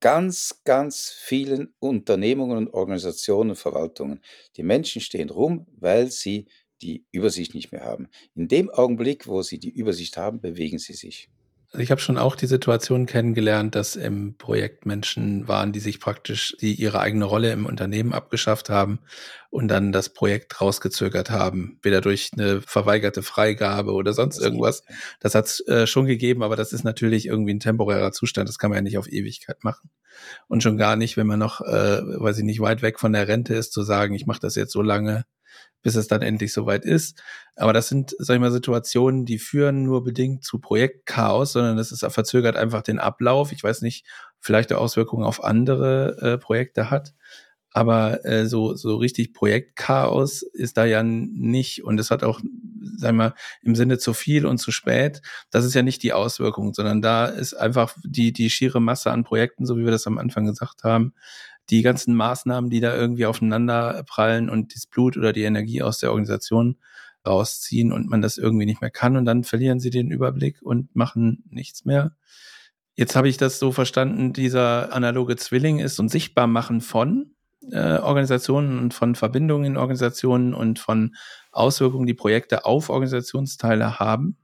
[0.00, 4.22] ganz, ganz vielen Unternehmungen und Organisationen und Verwaltungen.
[4.56, 6.46] Die Menschen stehen rum, weil sie
[6.80, 8.08] die Übersicht nicht mehr haben.
[8.34, 11.28] In dem Augenblick, wo sie die Übersicht haben, bewegen sie sich.
[11.70, 16.00] Also ich habe schon auch die Situation kennengelernt, dass im Projekt Menschen waren, die sich
[16.00, 19.00] praktisch, die ihre eigene Rolle im Unternehmen abgeschafft haben
[19.50, 24.82] und dann das Projekt rausgezögert haben, weder durch eine verweigerte Freigabe oder sonst irgendwas.
[25.20, 28.48] Das hat es äh, schon gegeben, aber das ist natürlich irgendwie ein temporärer Zustand.
[28.48, 29.90] Das kann man ja nicht auf Ewigkeit machen.
[30.46, 33.28] Und schon gar nicht, wenn man noch, äh, weiß ich nicht, weit weg von der
[33.28, 35.26] Rente ist, zu sagen, ich mache das jetzt so lange,
[35.82, 37.22] bis es dann endlich soweit ist.
[37.56, 41.92] Aber das sind, sag ich mal, Situationen, die führen nur bedingt zu Projektchaos, sondern das
[41.92, 43.52] ist verzögert einfach den Ablauf.
[43.52, 44.06] Ich weiß nicht,
[44.40, 47.14] vielleicht Auswirkungen auf andere äh, Projekte hat.
[47.72, 51.84] Aber äh, so, so richtig Projektchaos ist da ja nicht.
[51.84, 52.40] Und es hat auch,
[52.96, 55.20] sagen wir, im Sinne zu viel und zu spät.
[55.50, 59.24] Das ist ja nicht die Auswirkung, sondern da ist einfach die, die schiere Masse an
[59.24, 61.12] Projekten, so wie wir das am Anfang gesagt haben,
[61.70, 65.98] die ganzen Maßnahmen, die da irgendwie aufeinander prallen und das Blut oder die Energie aus
[65.98, 66.76] der Organisation
[67.26, 70.94] rausziehen und man das irgendwie nicht mehr kann und dann verlieren sie den Überblick und
[70.94, 72.12] machen nichts mehr.
[72.94, 77.32] Jetzt habe ich das so verstanden, dieser analoge Zwilling ist und Sichtbarmachen von
[77.70, 81.14] äh, Organisationen und von Verbindungen in Organisationen und von
[81.52, 84.36] Auswirkungen, die Projekte auf Organisationsteile haben.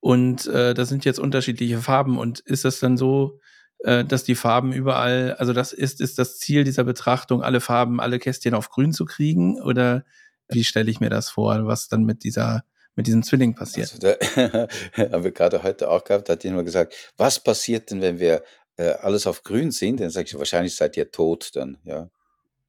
[0.00, 2.18] Und äh, das sind jetzt unterschiedliche Farben.
[2.18, 3.38] Und ist das dann so,
[3.84, 8.00] äh, dass die Farben überall, also das ist, ist das Ziel dieser Betrachtung, alle Farben,
[8.00, 9.60] alle Kästchen auf grün zu kriegen?
[9.60, 10.04] Oder
[10.48, 12.64] wie stelle ich mir das vor, was dann mit dieser
[12.94, 13.90] mit diesem Zwilling passiert.
[13.90, 14.68] Also da,
[15.12, 18.44] haben wir gerade heute auch gehabt, da hat jemand gesagt, was passiert denn, wenn wir
[18.76, 20.00] äh, alles auf grün sind?
[20.00, 22.10] Dann sage ich, wahrscheinlich seid ihr tot dann, ja.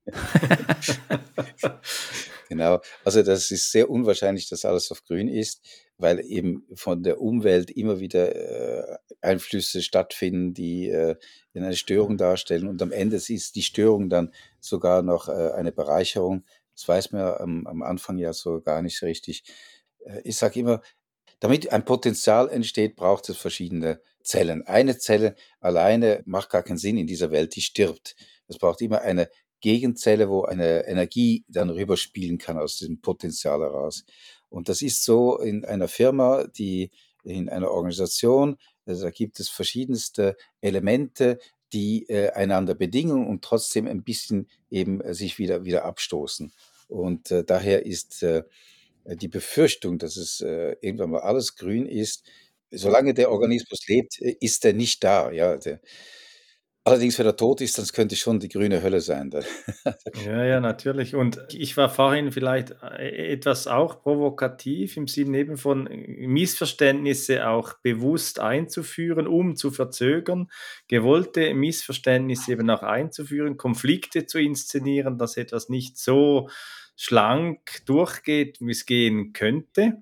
[2.49, 2.81] genau.
[3.03, 5.61] Also das ist sehr unwahrscheinlich, dass alles auf grün ist
[5.97, 11.15] weil eben von der Umwelt immer wieder äh, Einflüsse stattfinden, die äh,
[11.53, 12.67] eine Störung darstellen.
[12.67, 16.43] Und am Ende ist die Störung dann sogar noch äh, eine Bereicherung.
[16.75, 19.43] Das weiß man ja am, am Anfang ja so gar nicht so richtig.
[19.99, 20.81] Äh, ich sage immer,
[21.39, 24.65] damit ein Potenzial entsteht, braucht es verschiedene Zellen.
[24.65, 28.15] Eine Zelle alleine macht gar keinen Sinn in dieser Welt, die stirbt.
[28.47, 29.29] Es braucht immer eine
[29.59, 34.05] Gegenzelle, wo eine Energie dann rüberspielen kann aus diesem Potenzial heraus.
[34.53, 36.91] Und das ist so in einer Firma, die
[37.23, 41.39] in einer Organisation, also da gibt es verschiedenste Elemente,
[41.73, 46.53] die äh, einander bedingen und trotzdem ein bisschen eben äh, sich wieder, wieder abstoßen.
[46.87, 48.43] Und äh, daher ist äh,
[49.05, 52.23] die Befürchtung, dass es äh, irgendwann mal alles grün ist,
[52.69, 55.31] solange der Organismus lebt, äh, ist er nicht da.
[55.31, 55.79] Ja, der,
[56.85, 59.31] Allerdings, wenn er tot ist, das könnte schon die grüne Hölle sein.
[60.25, 61.15] Ja, ja, natürlich.
[61.15, 67.73] Und ich war vorhin vielleicht äh, etwas auch provokativ im Sinne eben von Missverständnisse auch
[67.81, 70.49] bewusst einzuführen, um zu verzögern,
[70.87, 76.49] gewollte Missverständnisse eben auch einzuführen, Konflikte zu inszenieren, dass etwas nicht so
[76.95, 80.01] schlank durchgeht, wie es gehen könnte,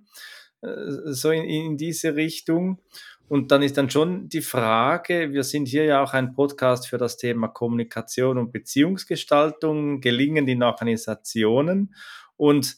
[0.61, 0.67] äh,
[1.05, 2.79] so in, in diese Richtung.
[3.31, 6.97] Und dann ist dann schon die Frage, wir sind hier ja auch ein Podcast für
[6.97, 11.95] das Thema Kommunikation und Beziehungsgestaltung, gelingen in Organisationen.
[12.35, 12.75] Und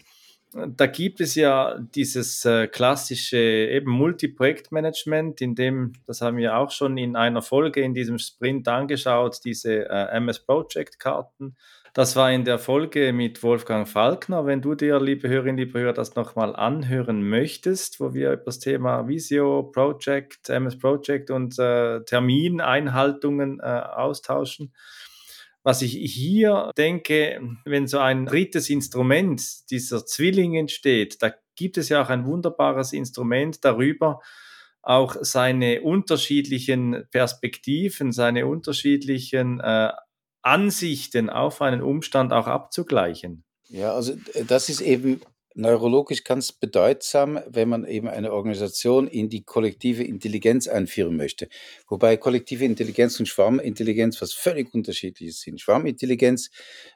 [0.51, 6.69] da gibt es ja dieses äh, klassische eben Multi-Projektmanagement, in dem, das haben wir auch
[6.69, 11.55] schon in einer Folge in diesem Sprint angeschaut, diese äh, MS Project Karten
[11.93, 14.47] das war in der Folge mit Wolfgang Falkner.
[14.47, 18.57] Wenn du dir, liebe Hörerinnen, liebe Hörer, das nochmal anhören möchtest, wo wir über das
[18.57, 24.73] Thema Visio, Project, MS Project und äh, Termineinhaltungen äh, austauschen.
[25.61, 31.89] Was ich hier denke, wenn so ein drittes Instrument, dieser Zwilling entsteht, da gibt es
[31.89, 34.19] ja auch ein wunderbares Instrument darüber,
[34.81, 39.91] auch seine unterschiedlichen Perspektiven, seine unterschiedlichen äh,
[40.43, 43.43] Ansichten auf einen Umstand auch abzugleichen.
[43.69, 45.21] Ja, also äh, das ist eben
[45.55, 51.47] neurologisch ganz bedeutsam, wenn man eben eine Organisation in die kollektive Intelligenz einführen möchte.
[51.87, 55.61] Wobei kollektive Intelligenz und Schwarmintelligenz was völlig unterschiedliches sind.
[55.61, 56.49] Schwarmintelligenz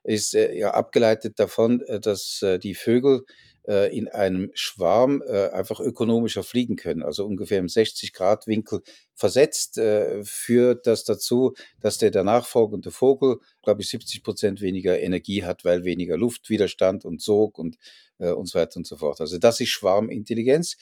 [0.03, 3.25] ist äh, ja abgeleitet davon, äh, dass äh, die Vögel
[3.67, 8.81] äh, in einem Schwarm äh, einfach ökonomischer fliegen können, also ungefähr im 60-Grad-Winkel
[9.13, 14.99] versetzt, äh, führt das dazu, dass der danach folgende Vogel, glaube ich, 70 Prozent weniger
[14.99, 17.77] Energie hat, weil weniger Luftwiderstand und Sog und,
[18.19, 19.21] und so weiter und so fort.
[19.21, 20.75] Also das ist Schwarmintelligenz.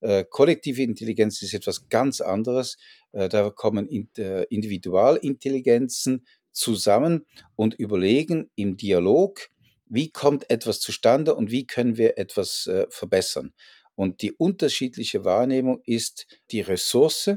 [0.00, 2.76] Äh, kollektive Intelligenz ist etwas ganz anderes.
[3.12, 9.48] Äh, da kommen äh, Individualintelligenzen zusammen und überlegen im Dialog,
[9.88, 13.52] wie kommt etwas zustande und wie können wir etwas äh, verbessern.
[13.94, 17.30] Und die unterschiedliche Wahrnehmung ist die Ressource.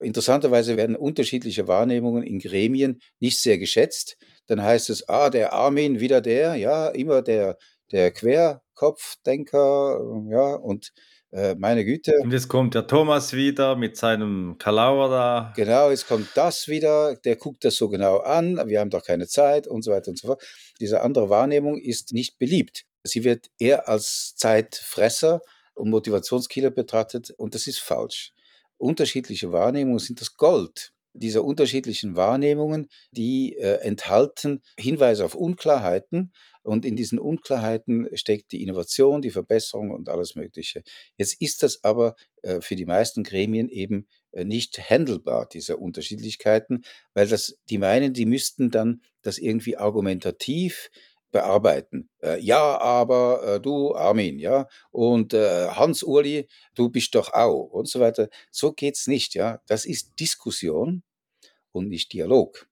[0.00, 4.18] Interessanterweise werden unterschiedliche Wahrnehmungen in Gremien nicht sehr geschätzt.
[4.46, 7.56] Dann heißt es, ah, der Armin, wieder der, ja, immer der,
[7.90, 10.92] der Querkopfdenker, ja, und
[11.34, 12.14] äh, meine Güte.
[12.22, 15.52] Und jetzt kommt der Thomas wieder mit seinem Kalauer da.
[15.56, 19.26] Genau, jetzt kommt das wieder, der guckt das so genau an, wir haben doch keine
[19.26, 20.42] Zeit und so weiter und so fort.
[20.80, 22.84] Diese andere Wahrnehmung ist nicht beliebt.
[23.02, 25.40] Sie wird eher als Zeitfresser
[25.74, 28.32] und Motivationskiller betrachtet und das ist falsch.
[28.76, 36.32] Unterschiedliche Wahrnehmungen sind das Gold dieser unterschiedlichen Wahrnehmungen, die äh, enthalten Hinweise auf Unklarheiten,
[36.64, 40.82] und in diesen Unklarheiten steckt die Innovation, die Verbesserung und alles Mögliche.
[41.16, 46.84] Jetzt ist das aber äh, für die meisten Gremien eben äh, nicht handelbar, diese Unterschiedlichkeiten,
[47.12, 50.90] weil das, die meinen, die müssten dann das irgendwie argumentativ
[51.30, 52.08] bearbeiten.
[52.22, 58.28] Äh, ja, aber du, Armin, ja, und Hans-Uli, du bist doch auch und so weiter.
[58.50, 59.60] So geht's nicht, ja.
[59.66, 61.02] Das ist Diskussion
[61.72, 62.68] und nicht Dialog.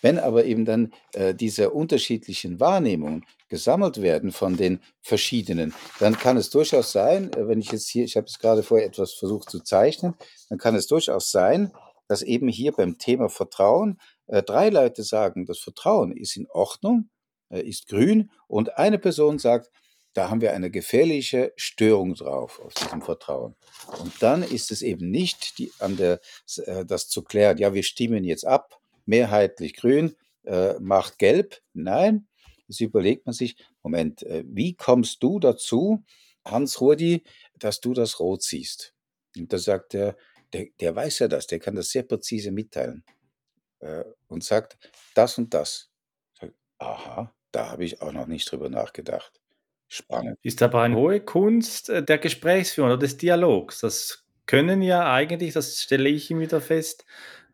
[0.00, 6.36] Wenn aber eben dann äh, diese unterschiedlichen Wahrnehmungen gesammelt werden von den verschiedenen, dann kann
[6.36, 9.50] es durchaus sein, äh, wenn ich jetzt hier, ich habe es gerade vorher etwas versucht
[9.50, 10.14] zu zeichnen,
[10.48, 11.72] dann kann es durchaus sein,
[12.08, 17.10] dass eben hier beim Thema Vertrauen äh, drei Leute sagen, das Vertrauen ist in Ordnung,
[17.50, 19.70] äh, ist grün und eine Person sagt,
[20.14, 23.56] da haben wir eine gefährliche Störung drauf auf diesem Vertrauen.
[23.98, 26.20] Und dann ist es eben nicht die, an der,
[26.66, 31.60] äh, das zu klären, ja, wir stimmen jetzt ab, mehrheitlich grün, äh, macht gelb.
[31.72, 32.26] Nein,
[32.68, 36.04] das überlegt man sich, Moment, äh, wie kommst du dazu,
[36.44, 37.22] Hans Rudi,
[37.58, 38.94] dass du das rot siehst?
[39.36, 40.16] Und da sagt er,
[40.52, 43.04] der, der weiß ja das, der kann das sehr präzise mitteilen
[43.80, 44.78] äh, und sagt,
[45.14, 45.90] das und das.
[46.38, 49.40] Sag, aha, da habe ich auch noch nicht drüber nachgedacht.
[49.88, 50.38] Spannend.
[50.42, 53.80] Ist aber eine hohe Kunst äh, der Gesprächsführung oder des Dialogs.
[53.80, 57.04] Das können ja eigentlich, das stelle ich immer wieder fest,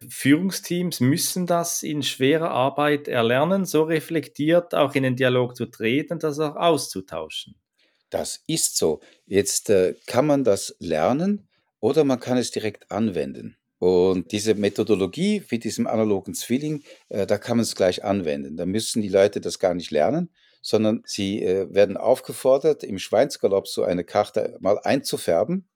[0.09, 6.19] Führungsteams müssen das in schwerer Arbeit erlernen, so reflektiert auch in den Dialog zu treten,
[6.19, 7.57] das auch auszutauschen.
[8.11, 9.01] Das ist so.
[9.27, 11.49] Jetzt äh, kann man das lernen
[11.81, 13.57] oder man kann es direkt anwenden.
[13.79, 18.57] Und diese Methodologie mit diesem analogen Zwilling, äh, da kann man es gleich anwenden.
[18.57, 20.31] Da müssen die Leute das gar nicht lernen,
[20.63, 25.69] sondern sie äh, werden aufgefordert, im Schweinsgalopp so eine Karte mal einzufärben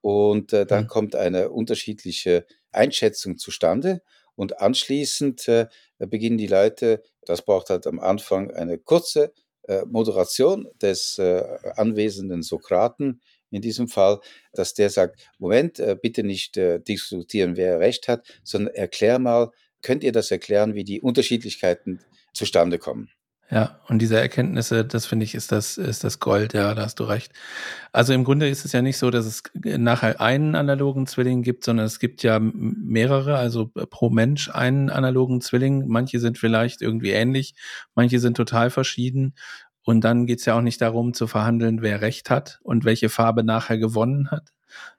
[0.00, 0.88] und äh, dann mhm.
[0.88, 4.02] kommt eine unterschiedliche Einschätzung zustande
[4.36, 5.66] und anschließend äh,
[5.98, 9.32] beginnen die Leute, das braucht halt am Anfang eine kurze
[9.68, 11.42] äh, Moderation des äh,
[11.76, 14.20] anwesenden Sokraten in diesem Fall,
[14.52, 19.50] dass der sagt, Moment, äh, bitte nicht äh, diskutieren, wer recht hat, sondern erklär mal,
[19.82, 22.00] könnt ihr das erklären, wie die Unterschiedlichkeiten
[22.32, 23.10] zustande kommen?
[23.52, 27.00] Ja, und diese Erkenntnisse, das finde ich, ist das, ist das Gold, ja, da hast
[27.00, 27.32] du recht.
[27.90, 31.64] Also im Grunde ist es ja nicht so, dass es nachher einen analogen Zwilling gibt,
[31.64, 35.88] sondern es gibt ja mehrere, also pro Mensch einen analogen Zwilling.
[35.88, 37.54] Manche sind vielleicht irgendwie ähnlich,
[37.96, 39.34] manche sind total verschieden.
[39.82, 43.08] Und dann geht es ja auch nicht darum zu verhandeln, wer Recht hat und welche
[43.08, 44.50] Farbe nachher gewonnen hat,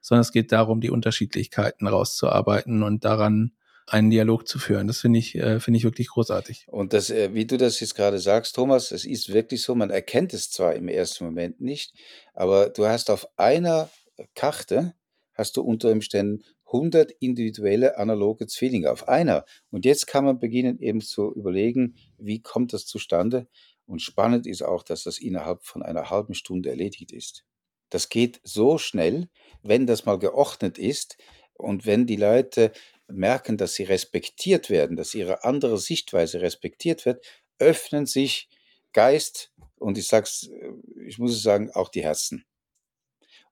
[0.02, 3.54] sondern es geht darum, die Unterschiedlichkeiten rauszuarbeiten und daran
[3.88, 4.88] einen Dialog zu führen.
[4.88, 6.66] Das finde ich, äh, finde ich wirklich großartig.
[6.68, 9.90] Und das, äh, wie du das jetzt gerade sagst, Thomas, es ist wirklich so, man
[9.90, 11.94] erkennt es zwar im ersten Moment nicht,
[12.34, 13.90] aber du hast auf einer
[14.36, 14.94] Karte,
[15.34, 19.46] hast du unter Umständen 100 individuelle analoge Zwillinge auf einer.
[19.72, 23.48] Und jetzt kann man beginnen eben zu überlegen, wie kommt das zustande?
[23.86, 27.44] Und spannend ist auch, dass das innerhalb von einer halben Stunde erledigt ist.
[27.90, 29.28] Das geht so schnell,
[29.64, 31.18] wenn das mal geordnet ist
[31.54, 32.72] und wenn die Leute
[33.14, 37.26] merken, dass sie respektiert werden, dass ihre andere Sichtweise respektiert wird,
[37.60, 38.50] öffnen sich
[38.94, 40.72] Geist und ich sag's, äh,
[41.06, 42.46] ich muss es sagen, auch die Herzen.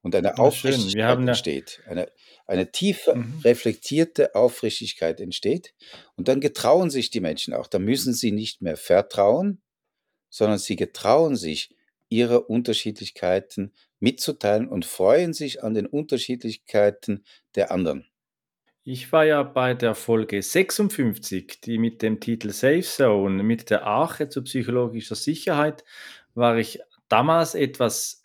[0.01, 1.81] Und eine Aufrichtigkeit entsteht.
[1.85, 2.09] Eine,
[2.45, 3.41] eine tiefe, mhm.
[3.43, 5.73] reflektierte Aufrichtigkeit entsteht.
[6.15, 7.67] Und dann getrauen sich die Menschen auch.
[7.67, 9.61] Da müssen sie nicht mehr vertrauen,
[10.29, 11.75] sondern sie getrauen sich,
[12.07, 17.23] ihre Unterschiedlichkeiten mitzuteilen und freuen sich an den Unterschiedlichkeiten
[17.55, 18.08] der anderen.
[18.91, 23.85] Ich war ja bei der Folge 56, die mit dem Titel Safe Zone, mit der
[23.85, 25.83] Arche zu psychologischer Sicherheit,
[26.33, 28.18] war ich damals etwas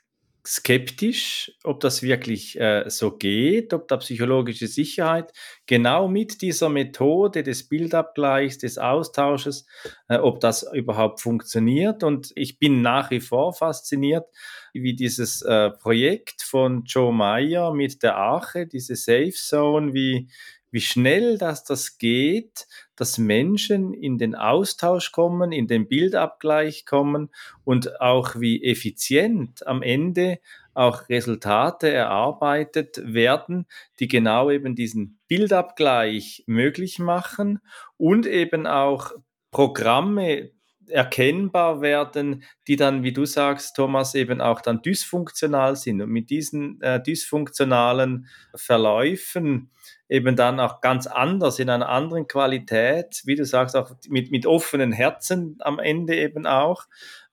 [0.47, 5.33] skeptisch, ob das wirklich äh, so geht, ob da psychologische Sicherheit
[5.67, 9.67] genau mit dieser Methode des Bildabgleichs, des Austausches,
[10.09, 12.03] äh, ob das überhaupt funktioniert.
[12.03, 14.27] Und ich bin nach wie vor fasziniert,
[14.75, 20.29] wie dieses äh, Projekt von Joe Meyer mit der Arche, diese Safe Zone, wie,
[20.75, 22.67] wie schnell das, das geht,
[22.97, 27.31] dass Menschen in den Austausch kommen, in den Bildabgleich kommen
[27.63, 30.41] und auch wie effizient am Ende
[30.75, 33.67] auch Resultate erarbeitet werden,
[34.01, 37.61] die genau eben diesen Bildabgleich möglich machen
[37.97, 39.13] und eben auch
[39.53, 40.51] Programme
[40.89, 46.01] erkennbar werden, die dann, wie du sagst, Thomas, eben auch dann dysfunktional sind.
[46.01, 49.71] Und mit diesen äh, dysfunktionalen Verläufen
[50.09, 54.47] eben dann auch ganz anders, in einer anderen Qualität, wie du sagst, auch mit, mit
[54.47, 56.85] offenen Herzen am Ende eben auch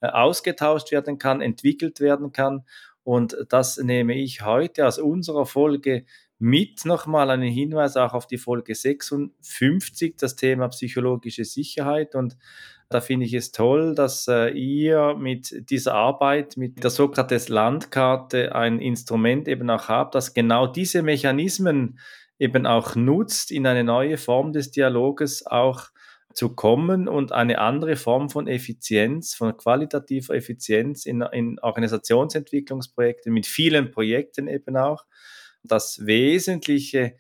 [0.02, 2.66] äh, ausgetauscht werden kann, entwickelt werden kann.
[3.04, 6.06] Und das nehme ich heute aus unserer Folge
[6.41, 12.16] mit nochmal einen Hinweis auch auf die Folge 56, das Thema psychologische Sicherheit.
[12.16, 12.36] Und
[12.93, 18.55] da finde ich es toll, dass äh, ihr mit dieser Arbeit, mit der Sokrates Landkarte
[18.55, 21.99] ein Instrument eben auch habt, das genau diese Mechanismen
[22.39, 25.89] eben auch nutzt, in eine neue Form des Dialoges auch
[26.33, 33.45] zu kommen und eine andere Form von Effizienz, von qualitativer Effizienz in, in Organisationsentwicklungsprojekten, mit
[33.45, 35.05] vielen Projekten eben auch,
[35.63, 37.15] das Wesentliche,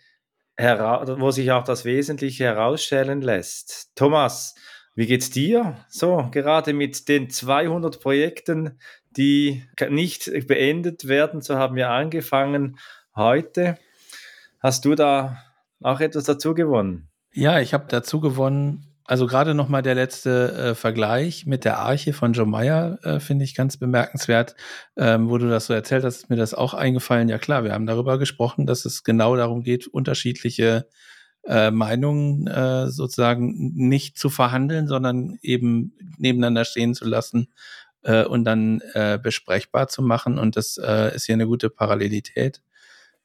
[0.57, 3.91] wo sich auch das Wesentliche herausstellen lässt.
[3.95, 4.55] Thomas,
[4.95, 5.77] wie geht's dir?
[5.89, 8.79] So, gerade mit den 200 Projekten,
[9.09, 12.77] die nicht beendet werden, so haben wir angefangen
[13.15, 13.77] heute.
[14.59, 15.37] Hast du da
[15.81, 17.09] auch etwas dazu gewonnen?
[17.33, 18.87] Ja, ich habe dazu gewonnen.
[19.05, 23.43] Also gerade nochmal der letzte äh, Vergleich mit der Arche von Joe Meyer äh, finde
[23.43, 24.55] ich ganz bemerkenswert.
[24.95, 27.27] Ähm, wo du das so erzählt hast, ist mir das auch eingefallen.
[27.27, 30.87] Ja klar, wir haben darüber gesprochen, dass es genau darum geht, unterschiedliche
[31.43, 37.47] äh, Meinungen äh, sozusagen nicht zu verhandeln, sondern eben nebeneinander stehen zu lassen
[38.03, 40.37] äh, und dann äh, besprechbar zu machen.
[40.37, 42.61] Und das äh, ist hier eine gute Parallelität.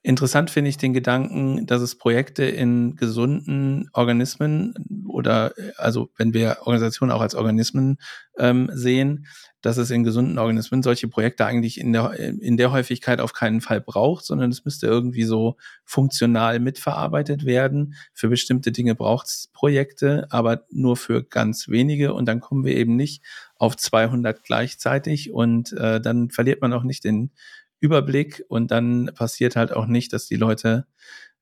[0.07, 4.73] Interessant finde ich den Gedanken, dass es Projekte in gesunden Organismen
[5.09, 7.99] oder also wenn wir Organisationen auch als Organismen
[8.39, 9.27] ähm, sehen,
[9.63, 13.61] dass es in gesunden Organismen solche Projekte eigentlich in der, in der Häufigkeit auf keinen
[13.61, 17.95] Fall braucht, sondern es müsste irgendwie so funktional mitverarbeitet werden.
[18.15, 22.77] Für bestimmte Dinge braucht es Projekte, aber nur für ganz wenige und dann kommen wir
[22.77, 23.25] eben nicht
[23.57, 27.33] auf 200 gleichzeitig und äh, dann verliert man auch nicht den
[27.81, 30.87] Überblick und dann passiert halt auch nicht, dass die Leute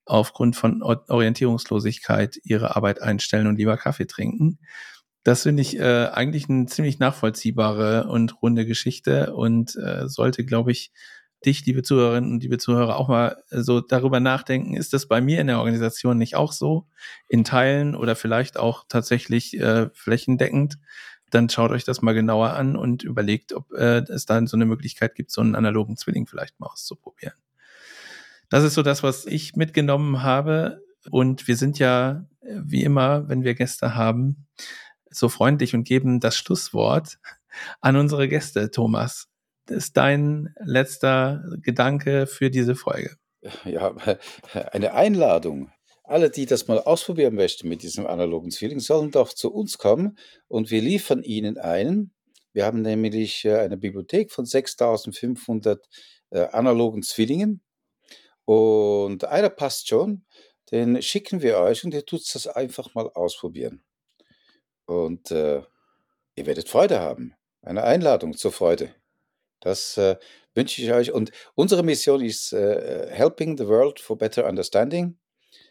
[0.05, 4.59] aufgrund von Orientierungslosigkeit ihre Arbeit einstellen und lieber Kaffee trinken.
[5.23, 10.71] Das finde ich äh, eigentlich eine ziemlich nachvollziehbare und runde Geschichte und äh, sollte, glaube
[10.71, 10.91] ich,
[11.45, 15.41] dich, liebe Zuhörerinnen und liebe Zuhörer, auch mal so darüber nachdenken, ist das bei mir
[15.41, 16.87] in der Organisation nicht auch so?
[17.27, 20.77] In Teilen oder vielleicht auch tatsächlich äh, flächendeckend?
[21.31, 24.65] Dann schaut euch das mal genauer an und überlegt, ob äh, es dann so eine
[24.65, 27.35] Möglichkeit gibt, so einen analogen Zwilling vielleicht mal auszuprobieren.
[28.49, 30.81] Das ist so das, was ich mitgenommen habe.
[31.09, 34.47] Und wir sind ja, wie immer, wenn wir Gäste haben,
[35.09, 37.19] so freundlich und geben das Schlusswort
[37.81, 39.27] an unsere Gäste, Thomas.
[39.65, 43.15] Das ist dein letzter Gedanke für diese Folge.
[43.63, 43.93] Ja,
[44.71, 45.71] eine Einladung
[46.07, 50.17] alle, die das mal ausprobieren möchten mit diesem analogen Zwilling, sollen doch zu uns kommen
[50.47, 52.13] und wir liefern ihnen einen.
[52.53, 55.85] Wir haben nämlich äh, eine Bibliothek von 6500
[56.31, 57.61] äh, analogen Zwillingen
[58.45, 60.25] und einer passt schon,
[60.71, 63.83] den schicken wir euch und ihr tut das einfach mal ausprobieren.
[64.85, 65.61] Und äh,
[66.35, 67.35] ihr werdet Freude haben.
[67.61, 68.93] Eine Einladung zur Freude.
[69.59, 70.17] Das äh,
[70.53, 71.11] wünsche ich euch.
[71.11, 75.17] Und unsere Mission ist äh, Helping the World for Better Understanding.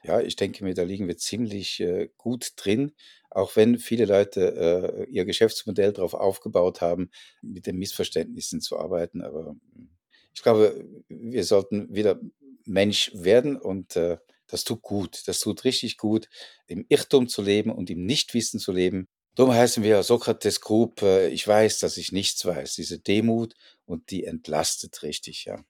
[0.04, 2.92] Ja, ich denke mir, da liegen wir ziemlich äh, gut drin,
[3.30, 9.22] auch wenn viele Leute äh, ihr Geschäftsmodell darauf aufgebaut haben, mit den Missverständnissen zu arbeiten.
[9.22, 9.88] Aber hm,
[10.34, 12.20] ich glaube, wir sollten wieder
[12.66, 15.22] Mensch werden und äh, das tut gut.
[15.26, 16.28] Das tut richtig gut,
[16.66, 19.08] im Irrtum zu leben und im Nichtwissen zu leben.
[19.34, 22.74] Darum heißen wir Sokrates Group, äh, ich weiß, dass ich nichts weiß.
[22.74, 23.54] Diese Demut
[23.86, 25.64] und die entlastet richtig, ja.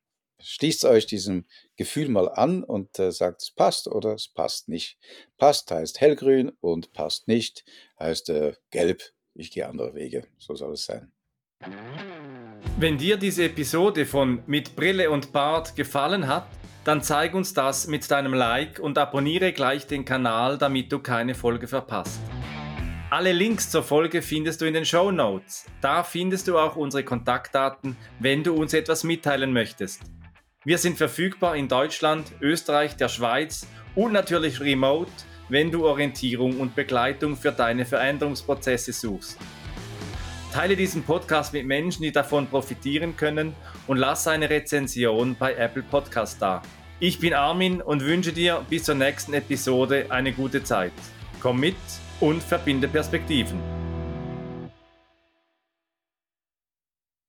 [0.46, 4.98] Schließt euch diesem Gefühl mal an und äh, sagt, es passt oder es passt nicht.
[5.38, 7.64] Passt heißt hellgrün und passt nicht
[7.98, 9.02] heißt äh, gelb.
[9.34, 10.26] Ich gehe andere Wege.
[10.38, 11.10] So soll es sein.
[12.78, 16.46] Wenn dir diese Episode von Mit Brille und Bart gefallen hat,
[16.84, 21.34] dann zeig uns das mit deinem Like und abonniere gleich den Kanal, damit du keine
[21.34, 22.20] Folge verpasst.
[23.10, 25.66] Alle Links zur Folge findest du in den Show Notes.
[25.80, 30.02] Da findest du auch unsere Kontaktdaten, wenn du uns etwas mitteilen möchtest.
[30.66, 35.10] Wir sind verfügbar in Deutschland, Österreich, der Schweiz und natürlich remote,
[35.50, 39.38] wenn du Orientierung und Begleitung für deine Veränderungsprozesse suchst.
[40.54, 43.54] Teile diesen Podcast mit Menschen, die davon profitieren können
[43.86, 46.62] und lass eine Rezension bei Apple Podcast da.
[46.98, 50.92] Ich bin Armin und wünsche dir bis zur nächsten Episode eine gute Zeit.
[51.40, 51.76] Komm mit
[52.20, 53.83] und verbinde Perspektiven.